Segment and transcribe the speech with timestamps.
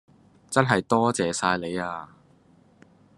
[0.49, 2.09] 真係多謝晒你呀